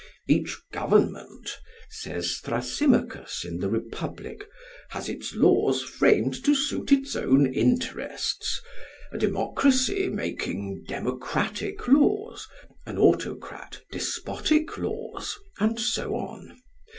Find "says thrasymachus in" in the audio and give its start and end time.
1.91-3.59